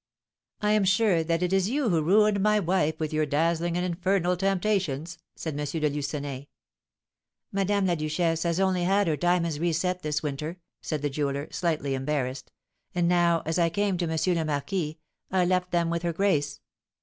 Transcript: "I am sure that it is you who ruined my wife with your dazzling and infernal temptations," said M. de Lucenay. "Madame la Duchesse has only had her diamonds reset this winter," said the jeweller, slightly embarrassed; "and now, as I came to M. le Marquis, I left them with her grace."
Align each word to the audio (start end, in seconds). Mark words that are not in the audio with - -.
"I 0.63 0.71
am 0.71 0.83
sure 0.83 1.23
that 1.23 1.43
it 1.43 1.53
is 1.53 1.69
you 1.69 1.89
who 1.89 2.01
ruined 2.01 2.39
my 2.39 2.59
wife 2.59 2.99
with 2.99 3.13
your 3.13 3.27
dazzling 3.27 3.77
and 3.77 3.85
infernal 3.85 4.35
temptations," 4.35 5.19
said 5.35 5.53
M. 5.59 5.63
de 5.63 5.89
Lucenay. 5.91 6.47
"Madame 7.51 7.85
la 7.85 7.93
Duchesse 7.93 8.41
has 8.41 8.59
only 8.59 8.83
had 8.85 9.05
her 9.05 9.15
diamonds 9.15 9.59
reset 9.59 10.01
this 10.01 10.23
winter," 10.23 10.57
said 10.81 11.03
the 11.03 11.09
jeweller, 11.11 11.47
slightly 11.51 11.93
embarrassed; 11.93 12.51
"and 12.95 13.07
now, 13.07 13.43
as 13.45 13.59
I 13.59 13.69
came 13.69 13.95
to 13.99 14.09
M. 14.09 14.17
le 14.35 14.43
Marquis, 14.43 14.97
I 15.29 15.45
left 15.45 15.69
them 15.69 15.91
with 15.91 16.01
her 16.01 16.13
grace." 16.13 16.61